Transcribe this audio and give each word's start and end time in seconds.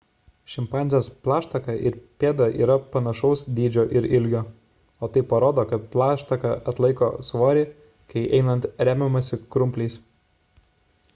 šimpanzės 0.51 1.07
plaštaka 1.25 1.73
ir 1.89 1.97
pėda 2.23 2.45
yra 2.67 2.77
panašaus 2.95 3.43
dydžio 3.59 3.83
ir 3.99 4.07
ilgio 4.19 4.41
o 5.07 5.09
tai 5.17 5.21
parodo 5.33 5.65
kad 5.73 5.85
plaštaka 5.97 6.53
atlaiko 6.73 7.09
svorį 7.29 7.65
kai 8.15 8.23
einant 8.39 8.67
remiamasi 8.89 9.39
krumpliais 9.57 9.99